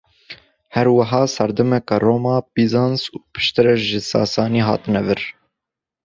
Her 0.75 0.87
wiha 0.95 1.21
serdemekê 1.35 1.97
Roma, 2.05 2.37
Bîzans 2.53 3.01
û 3.15 3.17
piştre 3.33 3.73
jî 3.87 3.99
sasanî 4.11 4.61
hatine 4.67 5.01
vir. 5.07 5.21